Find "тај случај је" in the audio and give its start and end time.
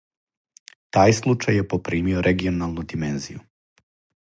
0.97-1.67